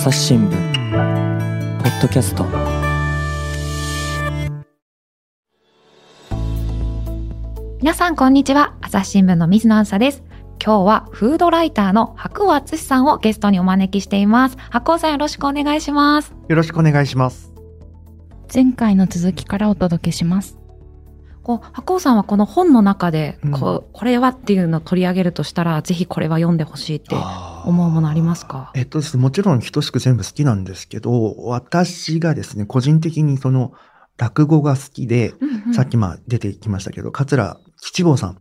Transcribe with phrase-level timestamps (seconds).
[0.00, 0.50] 朝日新聞
[1.82, 2.46] ポッドキャスト。
[7.80, 8.78] 皆さんこんにちは。
[8.80, 10.22] 朝日新聞の水野あさです。
[10.58, 14.56] 今日はフードライターの白尾敦さんをゲストにお招きしています。
[14.70, 16.32] 白尾さんよろしくお願いします。
[16.48, 17.52] よろしくお願いします。
[18.52, 20.58] 前回の続きからお届けします。
[21.42, 27.16] こう白尾さんはこの本の中でこう、うん、これはっていうのを取り上げるとしたらぜひこれは読んでほしいって
[27.64, 28.70] 思うものありますか？
[28.74, 33.72] えっとですねもちろん等しく全部好きなんですけど私がですね個人的にその
[34.16, 38.38] 落語が好きで、うんうん、さっきまあ出てきましたけど桂吉坊さん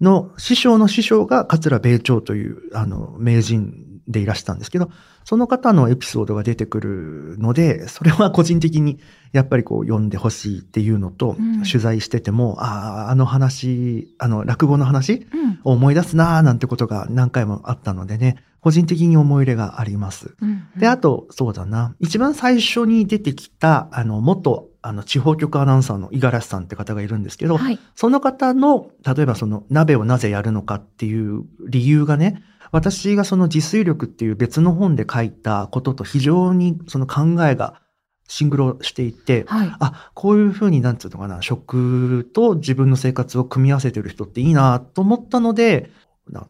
[0.00, 4.90] の師匠の師匠が桂米朝というあの名人でいらしたんですけど、
[5.24, 8.98] その方のエピソードが出てくるので、それは個人的に
[9.32, 15.26] やっぱりこう読んでほしいっていうのと、うん、取材してても、ああ、あの話、あの落語の話
[15.64, 20.34] を思い出すなーなんてことが何回もあったのでね、個人的に思い入れがあります。
[20.40, 37.80] うんうん、で、あと、そうだな、一番最初に出てきた、あの、元、あの、地方局アナウンサーの五十嵐さんって方がいるんですけど、はい、その方の、例えばその鍋をなぜやるのかっていう理由がね、私がその自炊力っていう別の本で書いたことと非常にその考えが
[38.28, 45.90] シンクロしていて、はい、あ、こういうふうになんつうのかな、食と自分の生活を組み合わせてる人っていいなと思ったので、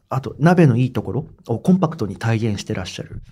[0.09, 3.22] あと、鍋のいいところをコンパクトに体現してらっしゃる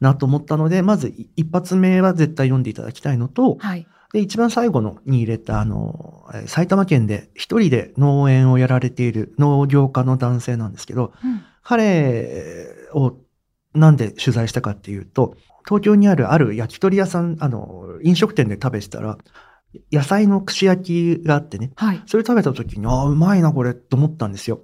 [0.00, 13.16] なと思ったので、まず一発目は絶対読んでいただきたいのと、はい、で、一番最後のに入れた、あの、埼玉県で一人で農園をやられている農業家の男性なんですけど、うん彼を
[13.74, 15.34] なんで取材したかっていうと、
[15.66, 19.18] 東京にあるある焼き鳥屋さん、あの、飲食店で食べてたら、
[19.90, 24.60] 野菜の串焼きがあってね、はい、それ食べた時に、ああ、うまいな、これ、と思ったんですよ。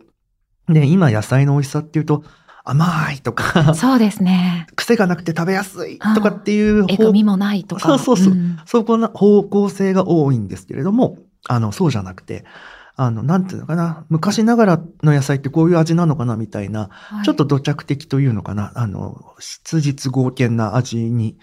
[0.69, 2.23] で、今野菜の美味しさっていうと、
[2.65, 4.67] 甘いとか、そうですね。
[4.77, 6.85] 癖がなくて食べやすいとかっていう。
[6.89, 7.81] えぐみもないとか。
[7.81, 8.35] そうそうそう。
[8.35, 12.45] うん、そこの方向性が多いんですけれども、あの、そうじゃなくて、
[13.03, 21.39] あの、なんていうのかな、昔ながらの野菜ってこういう味なのかなみたいな、はい、ちょっと土着的というのかな、あの、質実剛健な味に、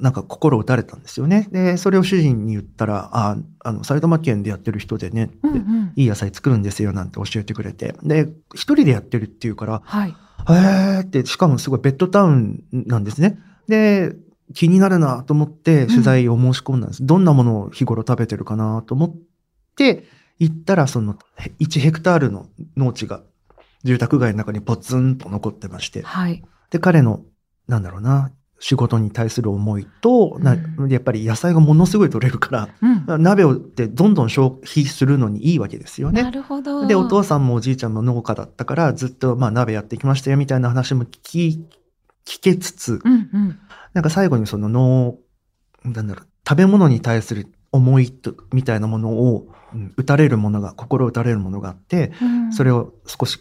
[0.00, 1.48] なんか心打たれたんですよね。
[1.52, 7.94] で、それを主人に言ったら、あ、あの、埼玉県でやってる人でね、うんうん、いい野菜作るんですよなんて教えてくれて。
[8.02, 13.38] で、一人でやってるっていうから、はい、へーって、しかもすごいベッドタウンなんですね。
[13.68, 14.16] で、
[14.54, 17.00] 気になるなと思って取材を申し込んだんです。
[17.00, 19.14] うん、どんなものを日頃食べてるかなと思っ
[19.76, 20.04] て、
[20.38, 21.16] 行ったらその
[21.60, 23.22] 1ヘクタールの農地が
[23.84, 26.02] 住宅街の中にポツンと残ってまして。
[26.02, 26.42] はい。
[26.70, 27.22] で、彼の、
[27.68, 36.22] なんだろうな、仕事に対する思いと、うん、やっぱり野菜がものすごい取れるから、うん、鍋をってどんどん消費するのにいいわけですよね。
[36.22, 36.86] なるほど。
[36.86, 41.66] で、お父さんもおじいちゃんも農家だったから、ずっとまあ鍋やってきましたよみたいな話も聞き、
[42.24, 43.58] 聞けつつ、うんうん、
[43.92, 45.18] なんか最後にその農、
[45.84, 53.40] なんだろう、食べ物に対する思いとみたいなものを、うん、打たれるものが、心打たれるものがあって、うん、それを少し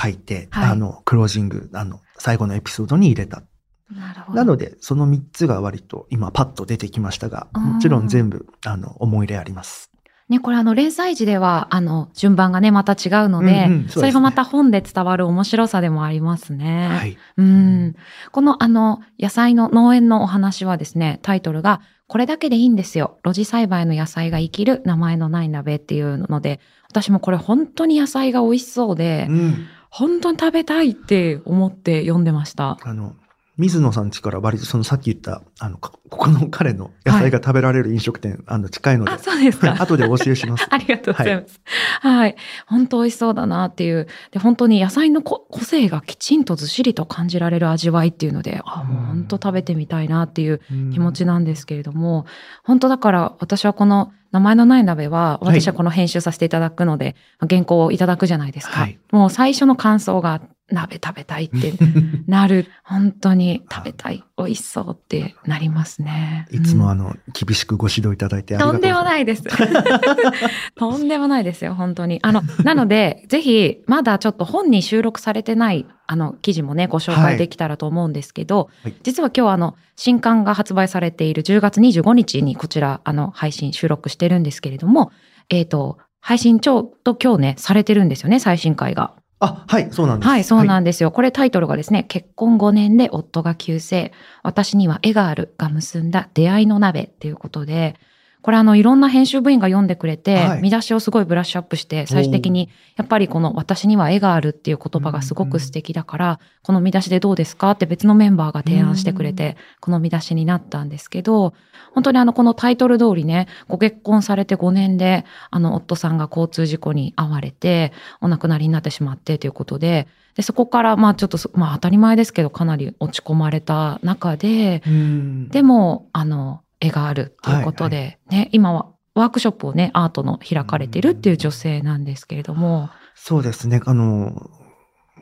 [0.00, 3.42] 書いて、はい、あの、クロージング、あの、最後のエピソードに入れた。
[3.90, 4.26] な。
[4.32, 9.91] なので、その3つが割と今パッと出てきましたが、もちろん全部、あの、思い入れあります。
[10.32, 16.88] ね、これあの連載時ではあの順番がねまた違うので、うんうんそでね、それがまた本で伝わる面白さでもありますね。
[16.88, 17.94] はい、うん、
[18.30, 23.18] このあの野菜の農園のお話はですねタイトルがこれだけでいいんですよ。
[23.24, 32.78] 露地栽培の野菜が生きる名前のない鍋っていうので、私もこれ本当に野菜が美味しそうで、うん、本当に食べたいって思って読んでました。
[32.82, 33.16] あの、
[33.58, 39.10] 水野さんちから割とそのさっき言った、あの、ここの彼の野菜が食べられる飲食店、はい、あの、近いので。
[39.10, 39.76] あ、そうですか。
[39.78, 40.66] 後でお教えします。
[40.72, 41.60] ありがとうございます。
[42.00, 42.36] はい、はい。
[42.66, 44.08] 本当美味しそうだなっていう。
[44.30, 50.60] で、本当に野菜の個性がきちんとずっしりと感じられる味わいっていうので、あ、もう本当食べてみたいなっていう
[50.92, 52.24] 気持ちなんですけれども、
[52.64, 58.80] 本当だから私はこの名前のない鍋は、私はこの編集させていただくので、はい、原稿をいただくじゃないですか。
[58.80, 60.40] はい、もう最初の感想が
[60.72, 61.72] 鍋食べたいって
[62.26, 62.66] なる。
[62.84, 64.24] 本当に食べたい。
[64.36, 66.46] 美味しそうってなりますね。
[66.50, 68.56] いつもあの、うん、厳しくご指導いただいて。
[68.56, 69.44] とんでもないです。
[70.74, 72.18] とんでもないですよ、本当に。
[72.22, 85.12] あの、なので、ぜひ、まだちょっと本に収録されてない、あの、記事もね、ご紹介できたらと思うんですけど、はい、実は今日あの、新刊が発売されている10月25日にこちら、あの、配信収録してるんですけれども、
[85.48, 89.14] えっ、ー、と、配信ちょうど今日ね、されてるんですよね、最新回が。
[89.44, 90.28] あ、はい、そうなんです。
[90.28, 91.08] はい、そうなんですよ。
[91.08, 94.12] はい、これタイトルがですね、結婚5年で夫が急逝、
[94.44, 97.96] 私には絵があるが結んだ出会いの鍋っていうことで、
[98.42, 100.62] これあのいろんな編集部員が読んでくれて、はい。
[100.62, 111.54] 見出しをすごいブラッシュアップして最終的にやっぱりこの私には絵があるっていう言葉がすごく素敵だから、この見出しでどうですかって別のメンバーが提案してくれて、この見出しになったんですけど
[111.94, 125.48] 本当にあのこのタイトル通りねご結婚されて5年であの夫さんが交通事故に遭われてお亡くなりになってしまってということででそこからまあちょっとそまあ当たり前ですけどかなり落ち込まれた中でうん。
[125.48, 133.80] でも、あの、絵があるっていうことで、ね、今はワークショップをね、アートの開かれてるっていう女性なんですけれども、そうですね。
[133.84, 134.50] あの、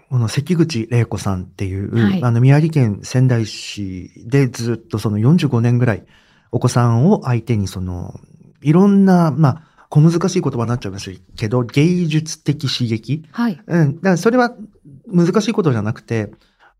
[0.09, 6.07] この関口玲子さんっていう、はいあの、宮城県仙台市でずっとその45年ぐらい、
[6.51, 8.19] お子さんを相手にその、
[8.63, 13.25] いろんな、まあ、小難しい言葉になっちゃいますけど、芸術的刺激。
[13.33, 13.61] はい。
[13.67, 13.97] うん。
[13.97, 14.55] だからそれは
[15.07, 16.31] 難しいことじゃなくて、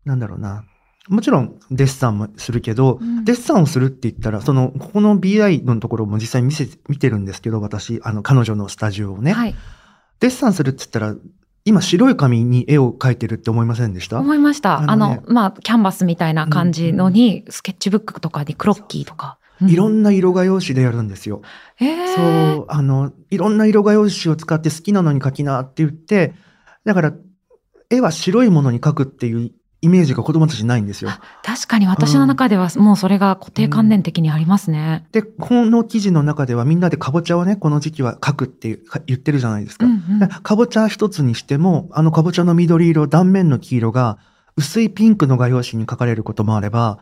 [0.05, 0.63] なんだろうな。
[1.09, 9.33] もちろんデッサンもするけど、うんデッサンをするって言ったら、その、ここの BI のところも実際見せ、見てるんですけど、私、あの、彼女のスタジオをね。
[9.33, 9.55] はい。
[10.19, 11.15] デッサンするって言ったら、
[11.65, 14.19] 今白い紙に絵を描いてるって思いませんでした？
[14.19, 14.79] 思いました。
[14.79, 19.37] ああのねのまあ、キャンバスみたいな感じのに、スケッチブックとかにクロッキーとか。
[19.61, 19.95] いろな。
[19.95, 21.41] んな色画用紙でやるんですよ。
[21.79, 22.15] えー
[22.55, 26.33] そう、あの、いろんな色画用紙を使って好きなのに描きなって言って、
[26.83, 27.13] だから、
[27.91, 29.51] 絵は白いものに描くっていう
[29.81, 31.09] イメージが子供たちにないんですよ。
[31.43, 35.07] 確かに私の中ではもうそれが固定観念的にありますね。
[35.11, 39.87] で、この記事の中ではみんなでかぼちゃをね、この時期は描くっていうか言ってるじゃないですか。
[39.87, 44.19] うんうんだかぼちゃ一つにしても、あのかぼちゃの緑色、断面の黄色が
[44.55, 46.99] 薄いピンクの画用紙に描かれることもあれば、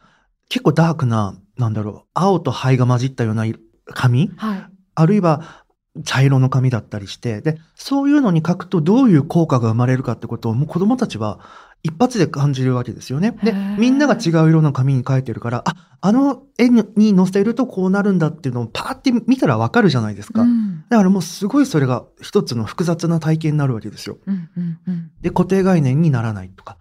[0.47, 3.59] 結構ダークな、なんだろう、青と灰が混じったような色
[3.93, 4.31] 紙？
[4.37, 4.65] はい。
[4.95, 5.65] あるいは
[6.03, 11.39] 茶色の紙だったりして、で、そういうのに書くとどういう効果が生まれるかってことをもう子供たちは
[11.83, 13.37] 一発で感じるわけですよね。
[13.43, 20.41] でみんなが違う色の紙に書いてるから、あ、あの絵に載せるとこうなるんだっていうのをパーって見たらわかるじゃないですか。
[20.41, 24.17] うんだからもうすごいそれが一つの複雑な体験になるわけですよ。
[24.25, 26.77] うんうんうんで、固定概念にならないとか。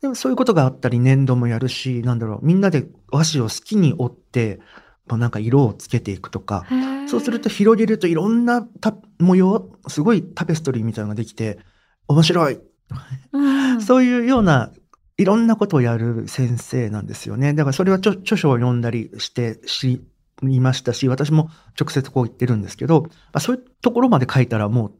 [0.00, 4.60] でもそういうことがあったり、粘土もやるし、なんだろう、みんなで和紙を好きに折って、
[5.08, 6.66] なんか色をつけていくとか、
[7.12, 11.58] そうすると広げるといろんなた模様、すごいタペストリーみたいなのができて、
[12.08, 12.58] 面白い。
[13.32, 14.70] うんそういうような
[15.18, 17.52] いろんなことをやる先生なんですよね。
[17.52, 20.00] だからそれは著著書を読んだりして知
[20.42, 24.92] りましたし、私も直接こう言ってるんですけど、まあ、そういうところまで書いたらもう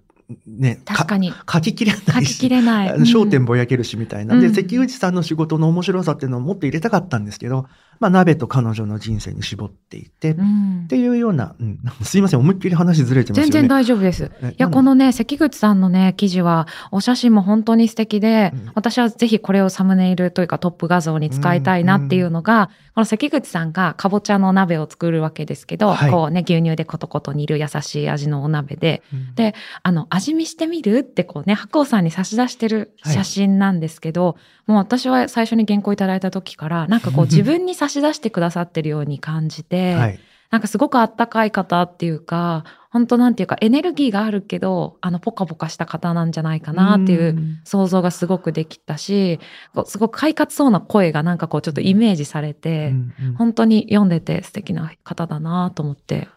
[0.46, 2.34] ね、確かに書ききれないし。
[2.34, 2.88] 書ききれない。
[2.90, 4.38] あの焦点うんぼやけるしみたいな。
[4.38, 7.66] で、うん関口さんの仕事の面白さっていうのをもっと入れたかったんですけど、
[8.02, 10.86] まあ、鍋と彼女の人生に絞っていて、っうん。
[10.88, 13.52] ていうような、うん、 すいません、思いっきり話ずれてますよね。
[13.52, 14.32] 全然大丈夫です。
[14.42, 18.72] えいや、こ、のね、関口さんのね、記事は、お写真も本当に素敵で、うん。
[18.74, 26.10] 私はぜひこれをサムネイルというかトップ画像に使いたいなっていうのが、この関口さんがかぼちゃの鍋を作るわけですけど、はい。
[26.10, 29.34] こうね、牛乳でコトコト煮る優しい味のお鍋で、うん。
[29.36, 40.20] であの、味見してみるってこうね、白鸚さんに差し出してる写真なんですけど、もう私は最初に原稿いただいた時から、なんかこう 自分に差し出してくださってるように感じて、はい。
[40.52, 49.40] なんかすごくあったかい方っていうか、本当なんていうかエネルギーがあるけど、あのポカポカした方なんじゃないかなっていううん想像がすごくできたし、
[49.86, 56.28] すごく快活そうな声がなんかこうちょっとイメージされて、うんうん本当に読んでて素敵な方だなと思って。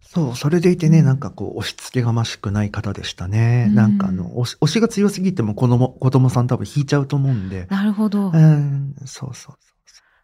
[0.00, 3.66] そう、それでいてね、うんなんかこう、押し付けがましくない方でしたね。
[3.68, 7.66] うんなんかあの、押し押しが強すぎても子供、子供さん多分引いちゃうと思うんで。
[7.68, 8.30] なるほど。
[8.30, 9.56] うん、そうそう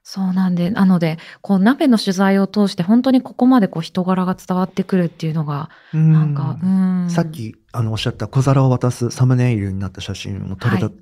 [0.06, 5.70] そうなんで、なので、こう鍋の取材を通して本当にここまでこう人柄が伝わってくるっていうのが。
[5.94, 7.10] なんか、うん。
[7.10, 10.94] さっき、あの、おっしゃった小皿を渡すサムネイルになった写真を撮れた、はい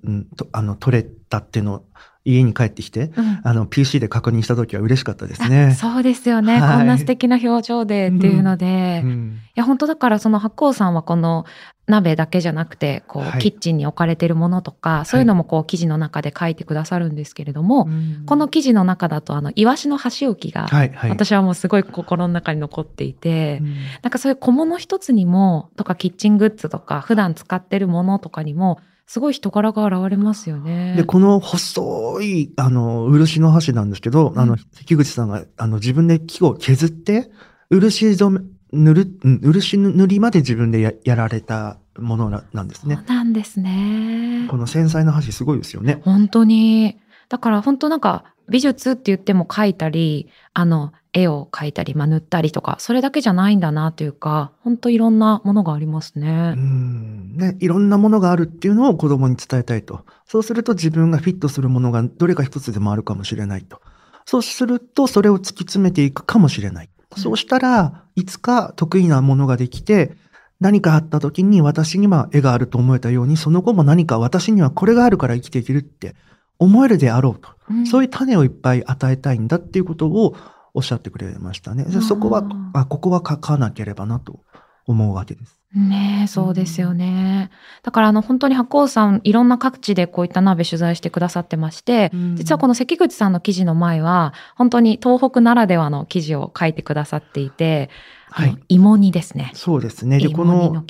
[0.52, 1.84] あの、撮れたっていうのを
[2.24, 3.40] 家に帰ってきて、うん。
[3.42, 5.74] あの、PC で確認した時は嬉しかったですあね。
[5.74, 6.78] そうですよね、はい。
[6.78, 8.66] こんな素敵な表情でっていうので、
[9.04, 9.38] いうん。
[9.54, 11.44] や本当だからその八甲さんはこの
[11.86, 13.40] 鍋だけじゃなくてこう、はい。
[13.40, 17.88] キッチンに置かれてるものとかそういうのもこう記事の中で書いてくださるんですけれども、
[18.26, 21.10] この記事の中だとあのイワシの箸置きが、はい、はい。
[21.10, 23.74] 私はもうすごい心の中に残っていて、うん。
[24.02, 28.78] なんかそういう小物一つにもとかキッチングッズとか普段使ってるものとかにも
[29.12, 30.94] すごい人柄が現れますよね。
[30.96, 37.30] で、この細い、あの、漆の箸なんですけど、あの、うん関口さんが、あの、自分で木を削って、
[37.68, 43.04] 漆染め、塗る、うん漆塗りまで自分でややられたものななんですねそう。
[43.14, 44.46] なんですね。
[44.48, 46.00] この繊細な箸すごいですよね。
[46.06, 46.98] 本当に。
[47.28, 56.54] だから本当なんか美術って言っても描いたり、あの、絵を描いたり、まあ、塗ったりとか、それだけじゃないんだなというか、本当いろんなものがありますうね。
[56.54, 57.36] ん。
[57.36, 60.04] ね、いろんなものがあるっていうのを子供に伝えたいと。
[60.26, 63.80] そうすると自分がフィットするものがどれか一つでもあるかもしれないと。
[64.24, 66.88] そうするとそれを突き詰めていくかもしれない。
[67.16, 70.16] そうしたらいつか得意なものができて、
[70.60, 76.14] 何かあった時に私には絵があると思えたように、その後も何か私にはこれがあるから生きていけるって
[76.58, 77.50] 思えるであろうと。
[77.68, 80.36] うん、そういう種をいっぱい与えたいんだっていうことを
[80.74, 81.84] おっしゃってくれましたね。
[82.02, 84.40] そこは、あ、ここは書かなければなと
[84.86, 85.62] 思うわけです。
[85.74, 87.50] ねそうですよね。
[87.82, 97.88] だからあの本当に白鸚さんいろんな各地でこういった鍋取材してくださってまして、うん、実はこの関口さんの記事の前は本当に東北ならではの記事を書いてくださっていて、
[98.30, 99.52] はい、芋煮ですね。
[99.54, 100.18] そうですね。
[100.18, 100.84] で、この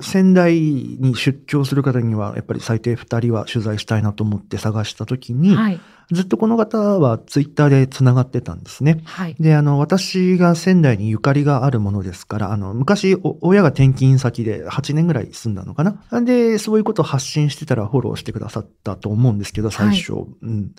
[0.00, 5.80] 仙台に出張する方にはやっぱり最低2人は取材したいなと思って探したときに、はい、
[6.12, 9.00] ずっとこの方はツイッターで繋がってたんですね。
[9.04, 16.22] はい、で、あの、私が仙台にゆかりがあるものですから、あの、昔、親が転勤先で8年ぐらい住んだのかな。
[16.22, 20.12] で、そういうことを発信してたらフォローしてくださったと思うんですけど、最初。
[20.12, 20.72] はい、うん。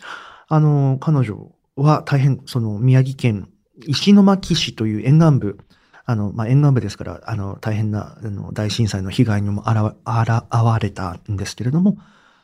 [0.48, 3.50] あの、彼女は大変、その、宮城県
[3.88, 5.60] 石巻市という沿岸部、
[6.06, 11.98] あの、まあ、沿岸部ですから、あの、大変な、あの、大震災の被害にもあら、あら、あわれたんですけれども、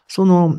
[0.07, 0.57] その、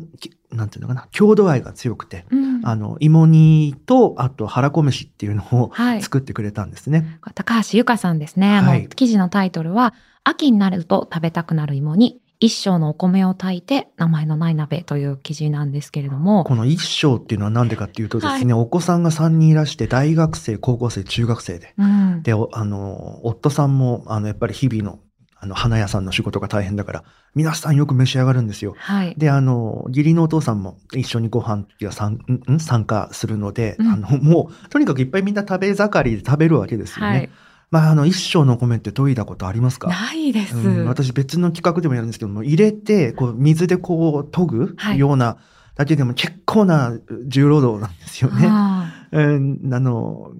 [0.53, 7.17] なんていうのかな、郷土愛が強くて、うん、あの、芋煮と、あと、腹こ飯っていうのを作ってくれたんですね。
[7.21, 8.57] はい、高橋由香さんですね。
[8.57, 9.93] あの、はい、記事のタイトルは、
[10.23, 16.43] 秋になると食べたくなる芋煮、一升のお米を炊いて名前のない鍋という記事なんですけれども。
[16.43, 21.73] この一升っていうのは何でかっていうとですね、はい、お子さんが3人いらして、大学生、高校生、中学生で。
[21.77, 24.99] うん、で、あの、夫さんも、あの、やっぱり日々の
[25.43, 27.03] あの、花屋さんの仕事が大変だから、
[27.35, 28.75] 皆さんよく召し上がるんですよ。
[28.77, 29.13] はい。
[29.17, 37.11] で、あの、義理のお父さんも一緒にご飯は参ん参加するので、うん、あの、もう、とにかくいっぱいみんな食べ盛りで食べるわけですよね。
[37.11, 37.29] はい。
[37.71, 39.89] まあ、あの、一升の米って研いだことありますか？
[39.89, 45.39] ないです、うん、私別の企画でもやるんですけども、入れて、こう、水でこう、研ぐような、
[45.75, 46.97] だけでも結構な
[47.27, 48.47] 重労働なんですよね。
[48.47, 50.31] あの、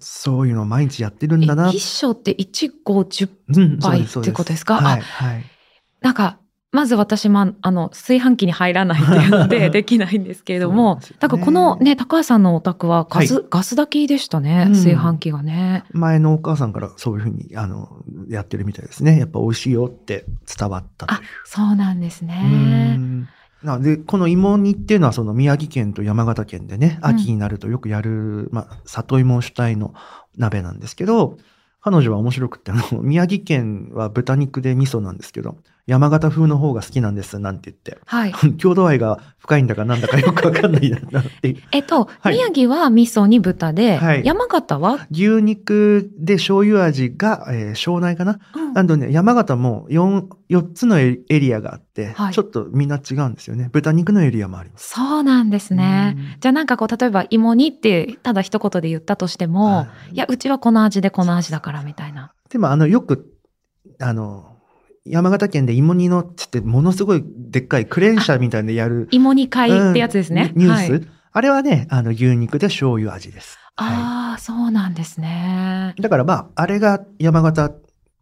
[0.00, 1.70] そういうのを毎日やってるんだな。
[1.70, 3.28] 一升って1合10
[3.80, 4.76] 杯、うん、ってことですか？
[4.76, 5.44] はい、はい。
[6.00, 6.38] なんか、
[6.72, 15.82] まず私も、あの、炊飯器に入らないっていうので できないんですけれども、ね、だからこのね、高橋さんのお宅はガス、はい、ガス炊きでしたね、炊飯器がね。
[15.90, 17.88] 前のお母さんからそういうふうに、あの、
[18.28, 19.18] やってるみたいですね。
[19.18, 21.18] やっぱ美味しいよって伝わったという。
[21.18, 23.26] あ、そうなんですね。
[23.62, 29.94] なので、この芋煮っていうのはその宮城県と山形県でね、秋になるとよくやる、まあ、里芋主体の
[30.36, 31.36] 鍋なんですけど、
[31.82, 35.56] 彼女は面白くて、あの、宮城県は豚肉で味噌なんですけど、
[35.90, 37.98] 山形風の方が好きなんです、なんて言って。
[38.06, 38.32] はい。
[38.58, 45.08] 郷土愛が深いんだかなんだかよくわかんないなって えっと、はい、宮城は味噌に豚で、はい、山形は？
[45.10, 53.68] 牛肉で醤油味が、えー、庄内かな、うん、あのね、山形も 4, 4つのエリアがあって、はい、ちょっとみんな違うんですよね。
[53.72, 54.90] 豚肉のエリアもあります。
[54.90, 56.16] そうなんですね。
[56.38, 62.32] じゃあなんかこう、例えば芋煮ってただ一言で言ったとしても、いや、うちはこの味でこの味だからみたいな。
[62.48, 63.34] でもあの、よく、
[63.98, 64.49] あの、
[65.04, 69.08] 山形県で芋煮のつってものすごいでっかいクレーン車みたいでやる。
[69.10, 70.52] 芋煮会ってやつですね。
[70.54, 73.58] うん、ニュース、はい、あれはね、あの牛肉で醤油味です。
[73.76, 75.94] ああ、はい、そうなんですね。
[75.98, 77.72] だからまあ、あれが山形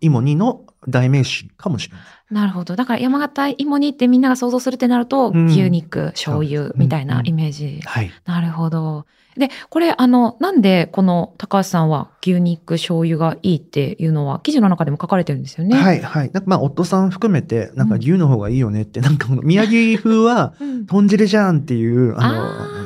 [0.01, 2.05] 芋煮の代名詞かもしれない。
[2.31, 2.77] なるほど。
[2.77, 7.67] だから山形芋煮ってみんなが想像するってなると、うん、牛肉、醤油みたいなイメージ。
[7.67, 8.11] うんうん、はい。
[8.25, 9.07] なるほど。
[9.39, 15.77] で、これ、あの、なんでこの高橋さんは牛肉、醤油がいいっていうのは記事の中でも書かれてるんですよね。
[15.77, 16.31] はい、はい。
[16.33, 20.55] なんかまあ、夫さん含めて、なんか牛の方がいいよねって、うん、なんかこの宮城風は、
[20.87, 22.33] 豚汁じゃんっていう、あ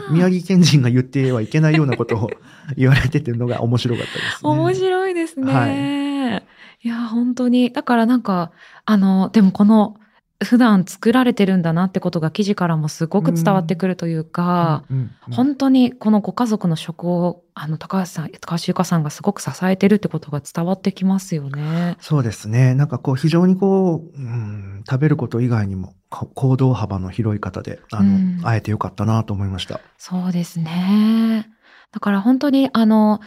[0.08, 2.30] の、宮城県人が言ってはいけないようなことを
[2.76, 4.50] 言われててるのが面白かったですね。
[4.50, 5.52] 面白いですね。
[5.52, 6.42] はい。
[6.84, 7.72] いや、本当に。
[7.72, 8.50] だからなんか、
[8.84, 9.96] あの、でもこの、
[10.44, 14.84] 普段作られてるんだなってことが記事からもすごく伝わってくるというか、
[15.30, 21.96] 本当にこのご家族の食をあの高橋さん高橋由香さんがすごく支えてるってことが伝わってきますよね。
[22.00, 29.80] そうですねなんかこう非常にこう、うん、食べること以外にも行動幅の広い方であの、うん、会えてよかったなと思いました。
[29.98, 31.48] そうですね
[31.92, 33.20] だから本当にあの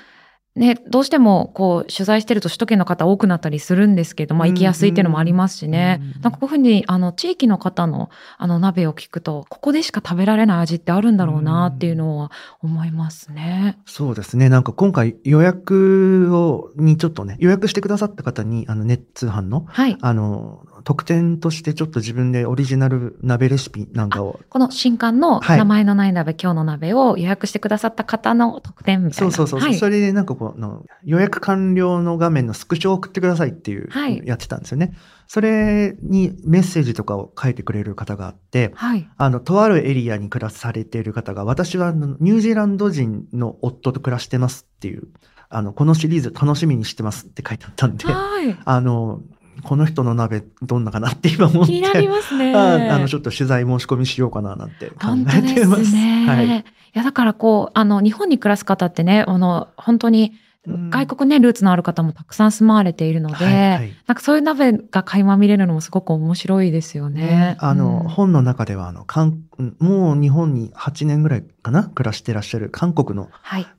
[0.55, 5.99] ね、どうしてもこう取材してると首都圏の方多くなったりするんですけど、まあ行きやすいっていうのもありますしね。
[6.01, 12.31] うんうん、なんかこういうふうにあの地域の方のあの鍋を聞くと、ここでしか食べられない味ってあるんだろうなっていうのは
[12.61, 13.75] 思いますね。
[13.79, 14.47] うん、そうですね。
[14.47, 24.39] なんか今回予約を、にちょっとね、予約してくださった方に、あのネット通販の、はい、あの、特典としてちょっと自分でオリジナル鍋レシピなんかを。
[24.49, 29.31] この新刊の名前のない鍋、はい、今日の鍋を予約してくださった方の特典みたいな。
[29.33, 29.67] そうそうそう。
[29.67, 33.89] はい、それでなんかこの予約完了の画面のスクショを送ってくださいっていう、
[34.25, 34.93] やってたんですよね。
[35.25, 45.07] それにメッセージとかを書いてくれる方があって、はい、あの、とあるエリアに暮らされている方が、私はニュージーランド人の夫と暮らしてますっていう、
[45.49, 49.21] あの、このシリーズ楽しみにしてますって書いてあったんで、はい、あの、
[49.65, 51.71] この人の鍋どんなかなって今思って。
[51.71, 52.53] 気になりますね。
[52.55, 55.93] あの、ちょっと取材申し込みしようかななんて考えてます。
[55.93, 56.47] ね、はい。
[56.47, 60.33] いや、だからこう、あの、日本に暮らす方ってね、あの、本当に、
[60.67, 67.21] 外国ね、ルーツのある方もたくさん住まわれているので、はいはい、なんかそういう鍋が垣間見れるのもすごく面白いですよね。
[67.21, 69.43] ねあの、うん、本の中では、あの、かん、
[69.79, 73.29] もう日本に8年ぐらいかな暮らしてらっしゃる韓国の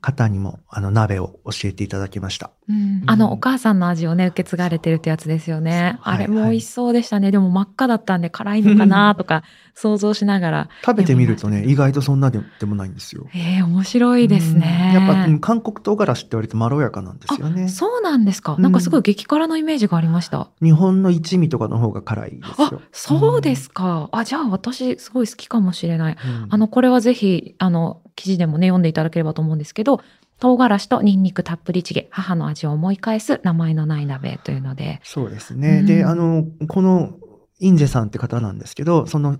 [0.01, 2.51] 方にも、はい、あの、鍋を教えていただきました。
[2.67, 5.97] うん、あの、お母さんの味をね、受け継がれてるってやつですよね。
[6.01, 7.27] あれも美味しそうでしたね。
[7.27, 9.43] はいはい、でも真っ赤だったんで辛いのかなとか
[9.73, 10.69] 想像しながら。
[10.85, 13.27] 食べてみるとね、意外とそんなでもないんですよ。
[13.33, 14.91] ええー、面白いですね。
[14.93, 17.69] やっぱ、韓国唐辛子って割とまろやかなんですよね。
[17.69, 18.57] そうなんですか。
[18.59, 20.49] なんかすごい激辛のイメージがありました。
[20.61, 22.67] 日本の一味とかの方が辛いですよ。
[22.73, 24.09] あ、そうですか。
[24.11, 26.17] あ、じゃあ私すごい好きかもしれない。
[26.23, 30.01] うん、あの、これはぜひ、あの、記事でもね、読んでいただければと思うんですけど、
[30.39, 34.99] 唐辛子とニンニクたっぷりチゲ、母の味を思い返す名前のない鍋というので。
[35.03, 35.79] そうですね。
[35.79, 37.13] うん、で、あの、この、
[37.59, 39.37] インジェさんって方なんですけど、その、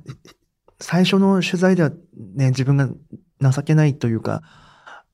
[0.80, 1.92] 最初の取材では
[2.36, 2.90] ね、自分が
[3.42, 4.42] 情けないというか、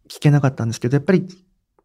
[0.09, 1.27] 聞けなかったんですけど、やっぱり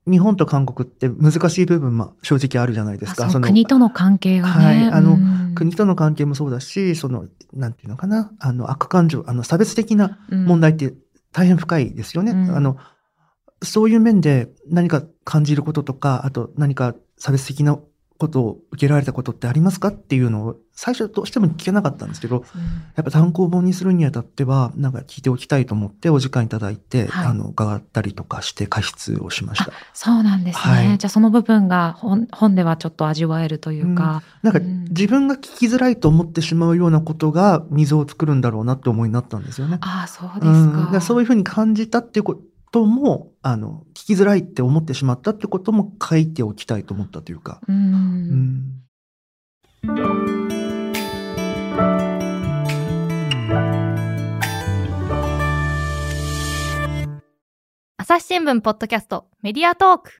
[0.08, 3.30] 日本と韓国って難しい部分も正直あるじゃないですか。
[3.30, 4.64] その国との関係がね。
[4.64, 4.84] はい。
[4.90, 5.18] あの、
[5.58, 10.94] 国との関係もそうだし、その、なんていうのかな、あの、悪感情、あの、差別的な問題って
[11.32, 12.30] 大変深いですよね。
[12.30, 12.76] うん、あの、
[13.60, 17.76] そういう面で何か感じることとか、あと何か差別的な
[18.18, 22.44] ことを受けられたことってありますかっていうのを最初どうしても聞けなかったんですけど、うん、
[22.96, 29.72] やっぱ単行本にするにあたっては、なんか聞いておきたいと思ってお時間いただいて、はい、あの、伺ったりとかして加筆をしました。
[29.92, 30.74] そうなんですね。
[30.74, 34.22] はい、じゃあその部分が本本ではちょっと味わえるというか。
[34.42, 39.78] うん、なんか自分が聞きづらいと思ってしまうようなことが溝を作るんだろうなって思いになったんですよね。
[39.80, 40.90] ああ、そうですか。
[40.92, 47.60] うん、そういうふうに感じたっていうことことも、あの、聞きづらいって思ってしまったってことも書いておきたいと思ったというか。
[47.66, 48.82] うん。
[57.96, 60.10] 朝日新聞ポッドキャストメディアトーク。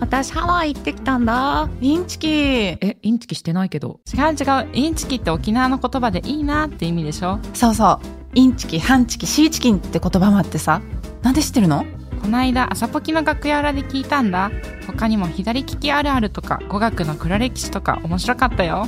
[0.00, 1.68] 私ハワイ行ってきたんだ。
[1.80, 2.28] インチキ。
[2.28, 4.00] えインチキしてないけど。
[4.12, 4.68] 違う違う。
[4.72, 7.40] インチキって沖縄の言葉でいいなって意味でしょ？
[7.52, 8.06] そうそう。
[8.34, 10.82] インチキハンチキシーチキンって言葉もあってさ
[11.22, 11.84] なんで知ってるの？
[12.22, 14.50] こないだ朝ポキの楽屋裏で聞いたんだ。
[14.86, 18.86] 他にも左利きあるあるとか語学の黒歴史とか面白かったよ。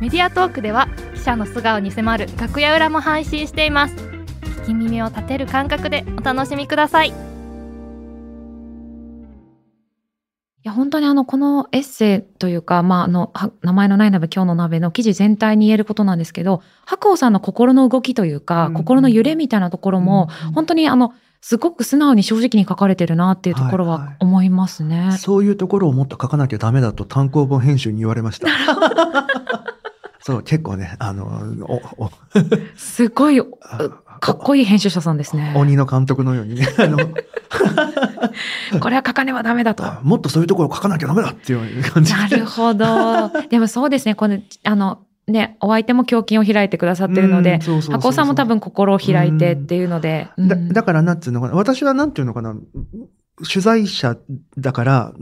[0.00, 3.94] メディアトークでは記者の素顔に迫る楽屋裏も配信しています。
[3.94, 7.10] 聞き耳を立てる感覚でお楽しみください。
[7.10, 7.12] い
[10.64, 24.96] や本当にあのこのエッセイというか、まあ、あの名前のない鍋今日の鍋の記事全体に言えることなんですけど白央さんの心の動きというか、うん、心の揺れみたいなところも、うん、本当にあのすごく素直に正直に書かれてるなっていうところは思いますね。
[24.96, 28.46] はいはい、そういうところをもっと書かなきゃダメだと単行本編集に言われました。
[30.24, 31.42] そう、結構ね、あの、
[31.98, 32.10] お、お
[32.76, 33.42] すごい、
[34.20, 35.52] かっこいい編集者さんですね。
[35.56, 36.68] 鬼の監督のようにね。
[36.78, 36.96] あの
[38.78, 39.82] これは書かねばダメだと。
[40.04, 42.86] もっとそういうところを書かなきゃダメだっていう感じなるほど。
[43.50, 50.28] でもそうですね、この、あの、ね、お相手も胸筋を開いてくださってるので、箱さんも多分心を開いてっていうので。
[50.38, 52.56] だだからなんていうのかな、私はなんていうのかな、
[53.48, 54.16] 取材者
[54.58, 55.12] だから、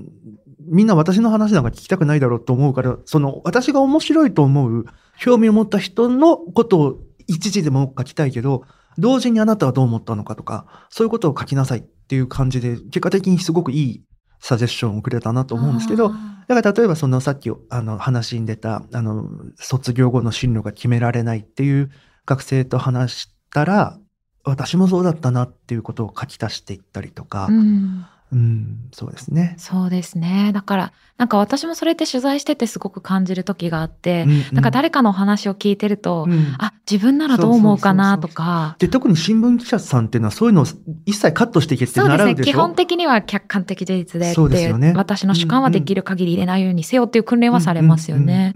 [0.67, 4.87] みんな私の話なんか聞きたくないだろうと思うから、その私が面白いと思う、
[5.19, 8.63] 興味を持った人のことを一時でも書きたいけど、
[8.99, 14.03] 同時にあなたはどう思ったのかとか、そういうことを書きなさいっていう感じで、結果的にすごくいい
[14.41, 16.13] サジェッションをくれたなと思うんですけど、
[16.49, 21.91] だから例えばそのさっきあの話に出た、あの、卒業後の進路が決められないっていう
[22.27, 23.99] 学生と話したら、
[24.43, 29.55] 私もそうだったなっていうことを書き足していったりとか、うんうん、そうですね。
[29.59, 30.53] そうですね。
[30.55, 38.77] だから、なんか私もそれって取材しててすごく感じる時があって、うんうん、なんか誰かの話を聞いてると、うん、あ、自分ならどう思うかなとか。
[38.79, 40.65] で、特に新聞記者さんっていうのはそういうのを
[41.07, 42.25] 一切カットしていけって習うでしょ？
[42.27, 42.53] そうですね。
[42.53, 44.93] 基本的には客観的事実でね。
[44.97, 48.55] 私の主観はできる限り入れないようにせよっていう訓練はされますよね。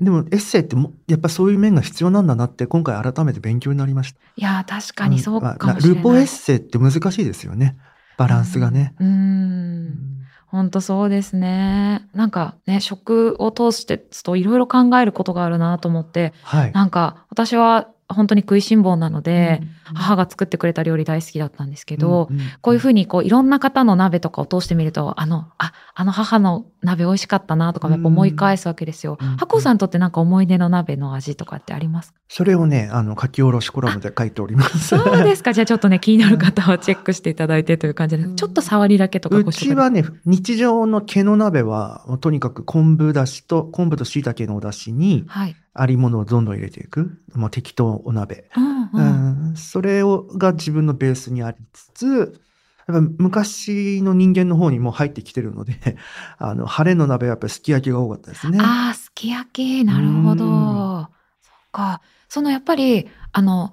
[0.00, 4.18] でもエッセイってもやっぱそういう面が必要なんだなって今回改めて勉強になりました。
[4.36, 5.96] いや、確かにそうかもしれない。
[5.96, 7.76] ルポエッセイって難しいですよね。
[8.16, 8.94] バランスがね。
[9.00, 10.14] うん。
[10.46, 12.08] 本当そうですね。
[12.14, 29.16] なんかね、食を通してといろいろ考えることがあるなと思って、はい、なんか私は本当に食いしん坊なので、うん、母が作ってくれた料理大好きだったんですけど、うんうん、こういうふうにこういろんな方の鍋とかを通してみると、あの、あ、あの母の鍋美味しかったなとかやっぱ思い返すわけですよ。
[29.38, 32.12] ハコ、うん、さんにとってなんか思い出の鍋の味とかってあります？
[32.12, 34.78] かそれをね、あの、書き下ろしコラムで書いております。
[34.88, 35.52] そうですか。
[35.54, 47.20] じゃあちょっとね、気になる方はチェックしていただいてという感じで、ちょっと触りだけとかごうちはね、日常の毛の鍋は、とにかく昆布だしと、昆布と椎茸のお出汁に、はい、ありものをどんどん入れていく。
[47.34, 48.48] もう適当お鍋。
[48.56, 52.40] うんうんうん、それをが自分のベースにありつつ、
[52.86, 55.74] やっぱ昔の人間の方にも入ってきてるので、
[56.38, 58.58] あの、晴れの鍋はやっぱりすき焼きが多かったですね。
[58.60, 59.84] ああ、すき焼き。
[59.84, 61.08] なるほど。
[61.42, 62.00] そっか。
[62.28, 63.72] そのやっぱり、あの、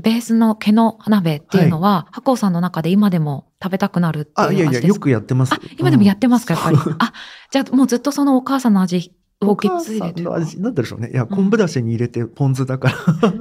[0.00, 5.54] ベースの毛の鍋っていうのは、はい、白鸚さんの中で今でも食べたくなるっていうあ、いやいや、よくやってます。
[5.78, 6.78] 今でもやってますか、やっぱり？
[6.98, 7.12] あ、
[7.52, 10.30] じゃあもうずっとそのお母さんの味を受け継いでる。
[10.30, 11.10] なんでしょうね。
[11.12, 12.88] いや、昆布だしに入れてポン酢だか
[13.22, 13.34] ら、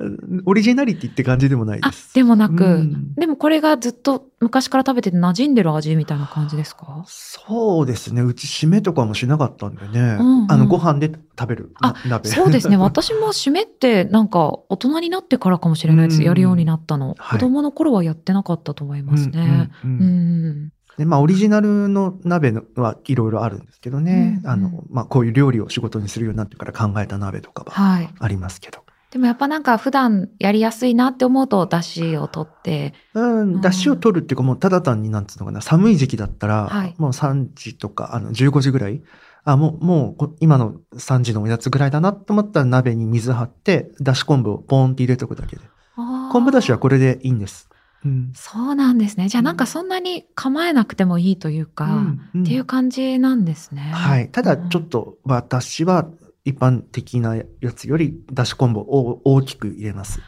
[0.46, 2.14] オリジナリティって感じでもないです。
[2.14, 7.04] でもなく、うん、でもこれがずっと昔から食べてて馴染んでる味みたいな感じですか？
[7.06, 8.22] そうですね。
[8.22, 10.16] うち締めとかもしなかったんでね。
[10.20, 11.72] うんうん、あの、ご飯で食べる
[12.08, 12.28] 鍋。
[12.28, 12.76] そうですね。
[12.78, 16.20] 私も締めってなんか大人になってからかもしれないです。
[16.20, 19.70] うん、やるようになったの、はい、子供の頃はやってなかったと思いますね。
[19.84, 20.04] うん、うんう
[20.50, 24.40] んで、まあ、オリジナルの鍋はいろいろあるんですけどね。
[24.42, 28.78] うんうん、あの、まあ、こういう料理を仕事にするようになってから考えた鍋とかはありますけど。
[28.78, 32.92] はいでもやっぱなんか普段やりやすいなって思うと、だしを取って。
[33.14, 39.00] うん、だしを取るっていうかもうただ単になんつうのかな、寒い時期だったら、はい、もう3時とか、あの、15時ぐらい、
[39.44, 45.62] あ、もう、もう、今の3時のおやつぐらいだなと思ったら鍋に水張って、だし昆布をポーンって入れとくだけで。
[45.96, 47.67] 昆布だしはこれでいいんです。
[48.04, 49.28] うん、そうなんですね。
[49.28, 53.90] じゃあなんかそんなに構えなくてもいいというか、うんうん、っていう感じなんですね。
[53.92, 54.30] はい。
[54.30, 56.08] ただちょっと私は
[56.44, 60.20] 一般的なやつよりだし昆布を大きく入れます。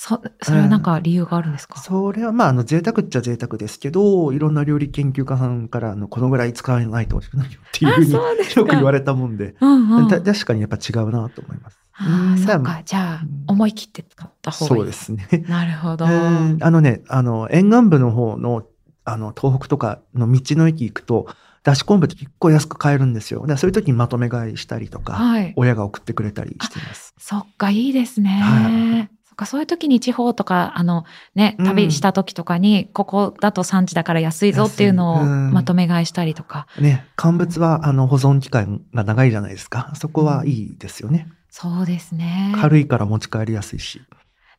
[0.00, 8.20] そ、それはなんか理由があるんですか、うん、それはまあ、あの、贅沢っちゃ贅沢ですけど、いろんな料理研究家さんから、あの、このぐらい使わないと美味しくないよっていうふうによ
[8.64, 11.80] く言われたもんで、うんうん、確かにやっぱ違うなと思います。
[11.98, 12.82] ああ、そうか。
[12.84, 14.78] じゃあ、思い切って使った方がいい。
[14.78, 15.26] そうですね。
[15.48, 16.06] なるほど。
[16.06, 16.10] あ
[16.70, 18.64] のね、あの、沿岸部の方の、
[19.04, 21.26] あの、東北とかの道の駅行くと、
[21.64, 23.44] だし昆布って結構安く買えるんですよ。
[23.56, 27.14] そういう時にまとめ買いしたりとか、はい、親が送ってくれたりしています。
[27.18, 28.30] そっか、いいですね。
[28.30, 36.66] はいそっか、そういう時に地方とか、あの、ね、旅した時とかに、うん、ここだと産地だから安いぞっていうのをまとめ買いしたりとか。
[36.80, 39.92] ね、乾物は、あの、保存期間が長いじゃないですか。
[39.94, 41.28] そこはいいですよね。
[41.50, 42.54] そうですね。
[42.60, 44.00] 軽いから持ち帰りやすいし。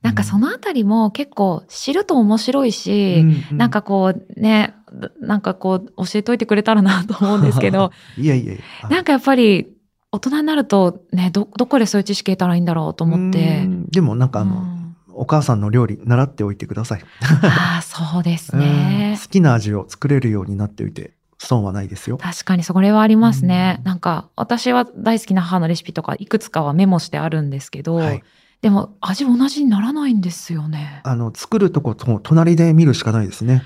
[0.02, 4.73] なんかそのあたりも結構知ると面白いし、うんうん、なんかこうね、
[5.19, 8.54] なんかこう教えといてくれたらなと思うんですけど、 いやいや
[8.89, 9.67] なんかやっぱり
[10.12, 13.67] 大人になるとね、ど、どこでそういう知識得たらいいんだろうと思って。
[13.91, 17.02] でもなんかあの、うん、お母さんの料理習っておいてください。
[17.43, 21.18] ああ、そうですね、 好きな味を作れるようになっておいて。
[21.39, 22.17] 損はないですよ。
[22.17, 23.78] 確かにそれはありますね。
[23.80, 28.23] うん、なんか私は大好きな母のレシピとかいくつかはメモしてあるんですけど、はい、
[28.62, 31.02] でも味同じにならないんですよね。
[31.04, 33.63] あの、作るとこと隣で見るしかないですね。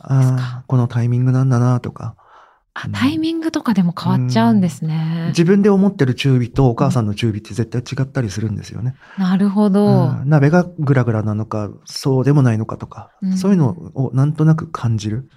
[0.00, 2.16] あこのタイミングなんだなとか。
[2.74, 5.26] あ、タイミングとかでも変わっちゃうんですね。
[5.28, 8.94] 自分で思ってる中火とお母さんの中火って絶対違ったりするんですよね。
[9.18, 10.12] なるほど。
[10.24, 15.28] 鍋がグラグラなのか、そうでもないのかとか、そういうのをなんとなく感じる。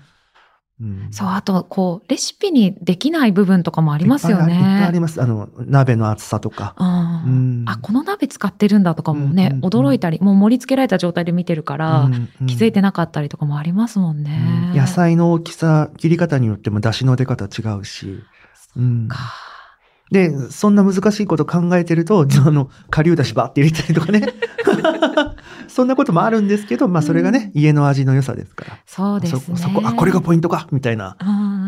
[0.81, 4.55] うん、そう、あと、こう、レシピにできない部分とかもありますよね。
[4.55, 5.21] いっぱいあります。
[5.21, 6.73] あの、鍋の厚さとか。
[6.77, 14.73] あ、うん、あ、この鍋使ってるんだとかもね、うんうんうん、驚いたり、もう盛り付けられた状態で見てるから、うんうん、気づいてなかったりとかもありますもんね。
[14.75, 18.21] 野菜の大きさ、切り方によっても出汁の出方違うし。
[18.73, 19.17] そうか。
[20.11, 24.21] で、そんな難しいこと考えてると、あの、顆粒だしばって入れたりとかね。
[25.67, 28.77] そんなこともあるんですけど、まあそれがね、うん、家の味の良さですから。
[28.85, 29.57] そうですね。
[29.57, 31.17] そそこ、あ、これがポイントかみたいな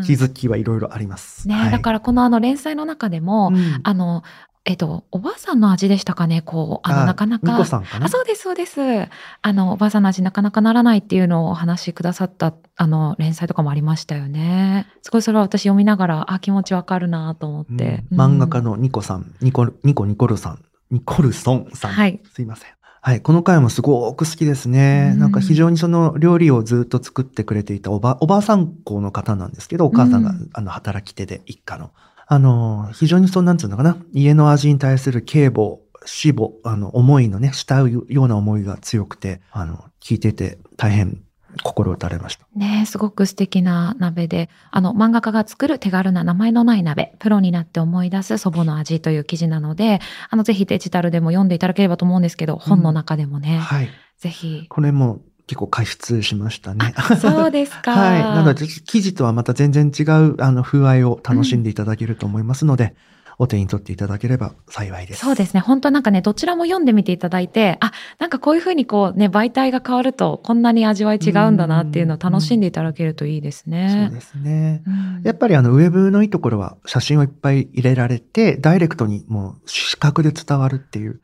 [0.06, 1.48] 気づきはいろいろあります。
[1.48, 4.22] ね、はい、だからこのあの連載の中でも、うん、あの、
[4.64, 7.64] えっと、おばあさんの味でしたかね、こう、あの、なかなか。
[7.64, 8.06] さんかな？
[8.06, 8.80] あ、そうです、そうです。
[8.82, 14.86] あの、おばあさんの味なかなかならないっていうのをお話しくださった、あの、連載とかもありましたよね。
[15.00, 21.92] すごいそれは私読みながら、あ、気持ちわかるなと思って、うん、漫画家のニコさん、ニコ、ニコニコルさん、ニコルソンさん。
[21.92, 22.20] はい。
[22.30, 22.70] すいません。
[23.08, 23.22] はい。
[23.22, 25.14] この回もすごく好きですね。
[25.14, 31.90] なんか非常にその料理をずっと作ってくれていたおば、おばあさん子の方なんですけど、お母さんが、あの、働き手で一家の。
[32.26, 33.96] あの、非常にそうなんつうのかな。
[34.12, 41.22] 家の味に対する警母、死母、あの、思いのね、慕うような思いが強くて、あの、聞いてて大変
[41.62, 42.46] 心打たれました。
[42.56, 53.88] ねすごく素敵な鍋で、あの、漫画家が作る手軽な名前のない鍋、プロになって思い出す祖母の味という記事なので、あの、ぜひデジタルでも読んでいただければと思うんですけど、本の中でもね、はい。
[54.18, 54.66] ぜひ。
[54.68, 56.94] これも結構加筆しましたね。
[57.20, 57.92] そうですか。
[57.96, 58.22] はい。
[58.22, 62.94] なので、記事とはまた全然違う、あの、風合いを楽しんでいただけると思いますので、
[63.38, 65.20] お手に取っていただければ幸いです。
[65.20, 65.60] そうですね。
[65.60, 74.08] 本当なんかね、どちらも読んでみていただいて、あ、なんかこういうふうにこうね、媒体が変わると、こんなに味わい違うんだなっていうのを楽しんでいただけるといいですね。
[74.10, 74.82] そうですね。
[74.86, 81.20] うんやっぱりあの、ウェブのいいところは写真をいっぱい入れられて、ダイレクトにもう視覚で伝わるっていう。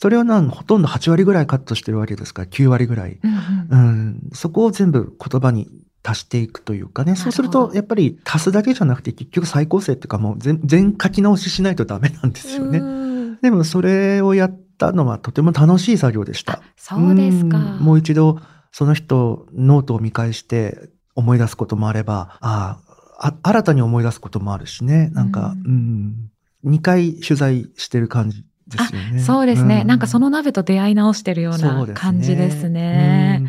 [0.00, 3.18] それをなんほとんど8割ぐらいカットしてるわけですから、9割ぐらい。
[3.22, 5.68] うんうんうん、そこを全部言葉に
[6.08, 7.16] 足していくというかね。
[7.16, 12.78] そうすると、やっぱり足すだけじゃなくて、結局再構成っていうかもう全全書き直ししないとダメなんですよね。
[12.78, 13.08] うん
[13.42, 16.60] でもそれをやったのはとても楽しい作業でした。
[16.76, 17.58] そうですか。
[17.58, 18.40] んもう一度
[18.72, 22.80] その人ノートを見返して思い出すこともあれば、あ
[23.18, 25.10] あ、あ新たに思い出すこともあるしね。
[25.10, 26.30] なんか、ううん、
[26.64, 29.20] 2回取材してる感じですよね。
[29.20, 33.38] そうですね、んなんかその鍋と出会い直してるような感じですね。
[33.40, 33.48] うんう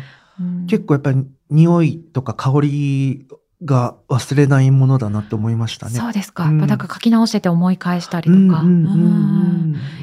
[0.66, 3.26] 結構やっぱり匂いとか香り
[3.62, 5.98] が忘れないものだなって思いましたね。
[5.98, 6.44] そうですか。
[6.44, 8.64] うんやっぱだから書き直してて思い返したりとか。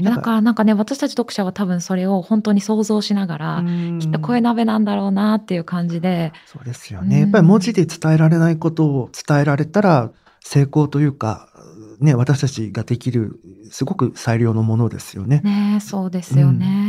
[0.03, 7.17] だからなんかね、私たち読者は多分それを本当に想像しながら、うんきっとこういう鍋なんだろうなっていう感じで、そうですよね。
[7.17, 11.49] うんやっぱり文字で伝えられないことを伝えられたら成功というか、
[11.99, 13.39] ね、私たちができる
[13.71, 15.41] すごく最良のものですよね。
[15.43, 16.86] ねそうですよね。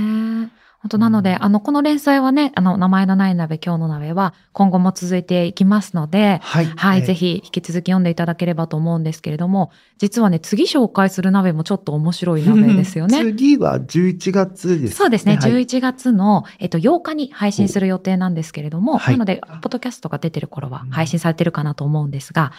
[0.81, 6.67] 本当なので、あの、この連載はね、あの、名前のない鍋、今日の鍋は今後も続いていきますので、はい。
[6.67, 13.19] はい、えーぜひ引き続き読んでいただければと思うんですけれども、実はね、次紹介する鍋もちょっと面白い鍋ですよね。
[13.25, 15.53] 次は11月です、そうですね、はい。
[15.53, 19.15] 11月の、えっと、8日に配信する予定なんですけれども、はい。
[19.15, 22.53] なので、ポッドキャストが出てる頃は配信されてるかなと思うんですが、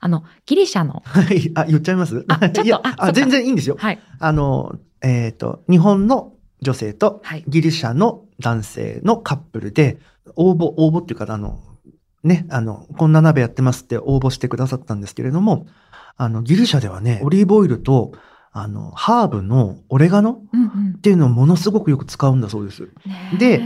[0.00, 1.50] あの、ギリシャの、はい。
[1.54, 2.24] あ、言っちゃいます？
[2.28, 3.76] あちょっと いやあ、全然いいんですよ。
[3.78, 9.98] はい、あの、えっ、と、日本の女性とはいギリシャの男性のカップルで、
[10.34, 11.60] 応募、応募っていうか、あの、
[12.22, 15.66] ね、あの、こんな鍋やってますって応募してくださったんですけれども、
[16.16, 18.12] あの、ギリシャではね、オリーブオイルと、
[18.52, 22.82] あの、ハーブのオレガノうんうんっていうのをものすごくよく使うんだそうです。
[22.82, 22.90] ね
[23.34, 23.62] えで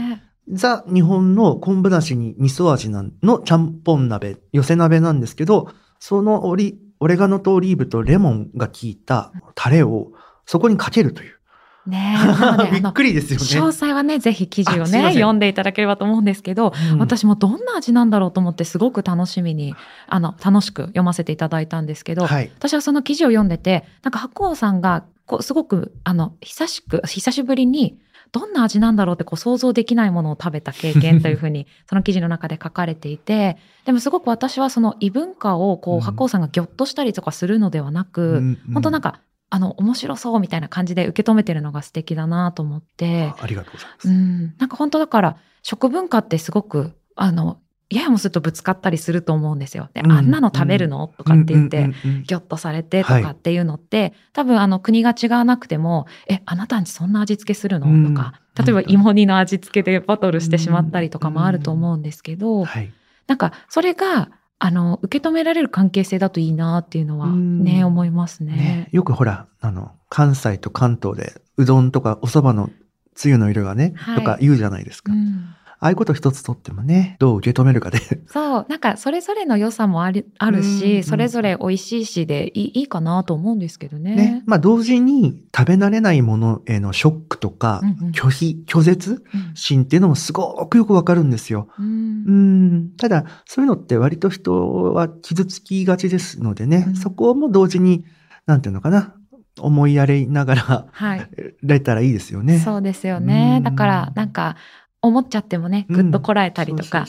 [0.49, 10.11] ザ・日本の昆布だしに味噌味のちゃんぽん鍋、寄せ鍋なんですけど、そのオリ、オレガノとオリーブとレモンが効いたタレを
[10.45, 11.40] そこにかけるという。
[11.85, 12.17] ね
[12.71, 13.67] びっくりですよね。
[13.67, 19.75] 詳細はね、ぜひ記事をね、読んでいただければと思うんですけど、うん私もどんな味なんだろうと思ってすごく楽しみに、
[20.07, 22.51] あの、楽しく読ませていただいたんですけど、はい。
[22.57, 27.97] 私はその記事を読んでて、なんか白鸚さんが、こう、すごく、あの、久しく、久しぶりに、
[28.31, 39.19] どんな味なんだろうってこう想像できないものを食べた経験というふうに、 その記事の中で書かれていて、でもすごく私はその異文化をこうんう、白鸚さんがギョッとしたりとかするのではなく、本当なんか、か、
[39.51, 44.07] あの、面白そうみたいな感じで受け止めてるのが素敵だなと思って、あありがとうございます。
[44.07, 47.59] うん、なんか本当だから、食文化ってすごく、あの、
[47.89, 49.89] ややもするとぶつかったりすると思うんですよ。
[49.93, 50.11] で、うん。
[50.13, 51.13] あんなの食べるの？
[51.17, 52.23] とかって言って、うんうんうんうん。
[52.23, 58.15] ギョッとされてとかっていうのって、多分あの国が違わなくても、え、あなたんちそんな味付けするの、うん。
[58.15, 62.93] とか、例えば芋煮の味付けでバトルしてしまったりとかもあると思うんですけど、はい。
[63.27, 64.29] なんかそれが、
[64.63, 68.51] あの、受け止められる関係性だといいなっていうのはうんね、思いますね。
[68.51, 72.69] ね、よくほら、あの、関西と関東で、うどんとかお蕎麦の
[73.15, 75.13] つゆの色がね、はいとか言うじゃないですか。
[75.13, 77.97] うんああいうこと一つとってもね、どう受け止めるかで。
[78.27, 84.15] そう、なんかそれぞれの良さもあるあるし、うんそれぞれ美味しいしでいいいいかなと思うんですけどね。
[84.15, 84.43] ね。
[84.45, 91.67] まあ同時に食べ慣れないものへのショックとか、うんうん拒否、拒絶うん心っていうのもすごくよくわかるんですよ。
[91.79, 92.89] ううんん。
[92.97, 98.05] ただ、そういうのって割と人は傷つきがちですのでね、うんそこも同時に、
[98.45, 99.15] なんていうのかな、
[99.59, 101.19] 思いやりながら、はい。
[101.19, 101.27] ら
[101.63, 102.59] れたらいいですよね。
[102.59, 103.55] そうですよね。
[103.57, 104.55] うんだから、なんか、
[105.01, 105.95] 思っちゃってもね、うん。
[106.03, 107.05] ぐっとこらえたりとか。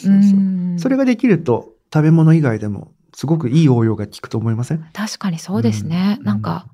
[0.78, 4.84] それができると、食べ物以外でも、すごくいい応用が効くと思いません？
[4.94, 6.16] 確かにそうですね。
[6.20, 6.24] うん。
[6.24, 6.66] なんか、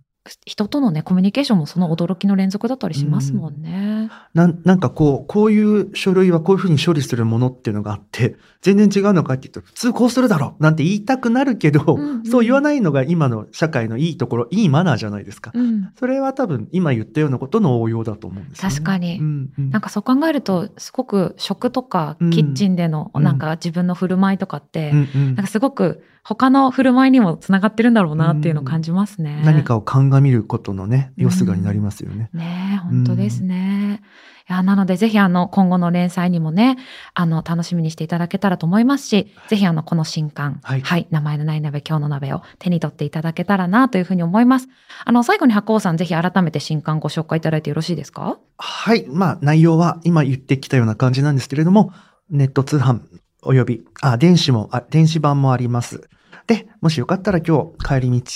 [0.45, 4.11] 人とのね、コミュニケーションもその驚きの連続だったりしますもんね。
[4.35, 4.61] なん。
[4.64, 12.25] なんかこう、こういう書類はこういうふうに処理するものっていうのがあって、全然違うのかって言うと、普通こうするだろうなんて言いたくなるけど、うんうん。
[12.25, 15.53] そう言わないのが今の社会のいいところ、いいマナーじゃないですか。
[15.55, 15.91] うん。
[15.99, 19.19] それは多分今言ったようなことの応用だと思うんですよね、確かに。
[19.19, 19.71] うんうん。
[19.71, 23.23] なんかそう考えると、すごく食とかうんキッチンでのうん。
[23.23, 25.35] なんか自分の振る舞いとかって、うんうん。
[25.35, 29.41] なんかすごく他の振る舞いにもつながってるんだろうなっていうのを感じますね。
[29.47, 32.29] 何かを鑑みることのね、よすがになりますよね。
[32.35, 34.03] ねえ本当ですね。
[34.47, 36.77] やなのでぜひあの今後の連載にもね、
[37.14, 44.69] あの楽しみにしていただけたらと思いますし、ぜひあのこの新刊、はい、はい、名前のない鍋今日の鍋を手に取っていただけたらなというふうに思います。
[45.07, 48.38] あの最後に白鸚さんぜひ改めて新刊ご紹介いただいてよろしいですか？
[48.59, 49.07] はい。
[49.09, 51.95] まあ内容は今言ってきたような感じなんですけれども、
[52.29, 53.01] ネット通販
[53.43, 56.09] および、あ、電子も、あ、電子版もあります。
[56.49, 58.31] で、もしよかったら今日帰り道、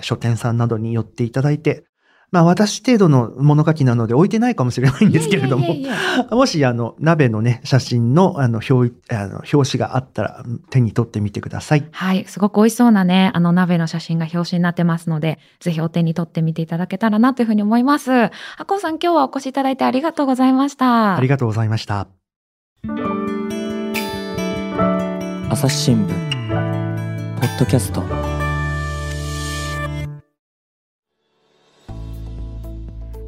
[0.00, 1.84] 書店さんなどに寄っていただいて、
[2.30, 5.76] まあ私程度の物書きなので置いてないかもしれないんですけれども、
[6.32, 11.86] もしあの鍋のね、写真のあの表あの表紙があったら手に取ってみてください。
[11.90, 12.24] はい。
[12.26, 18.10] すごく美味しそうなね、あの鍋の写真が表紙になってますので、ぜひお手に取ってみていただけたらなというふうに思います。
[18.10, 18.30] あ
[18.66, 21.16] こうさん今日はお越しいただいてありがとうございました。
[21.16, 22.06] ありがとうございました。
[25.50, 26.41] 朝日新聞
[27.42, 28.04] ポッドキャスト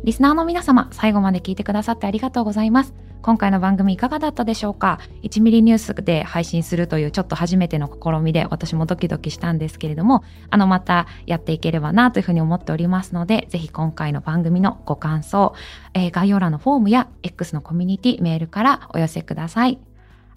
[0.04, 2.94] リスナーの皆様、最後まで聞いてくださってありがとうございます。
[3.22, 15.54] 今回の番組いかがだったでしょうか ?1 ミリニュースで配信するというちょっと初めての試みで私もドキドキしたんですけれども、あのまたやっていければなというふうに思っておりますので、ぜひ今回の番組のご感想、
[15.92, 19.80] えー、概要欄のフォームや X のコミュニティメールからお寄せください。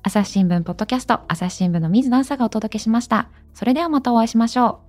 [0.02, 3.30] 朝日新聞ポッドキャスト朝日新聞の水野朝がお届けしました。
[3.58, 4.87] それではまたお会いしましょう。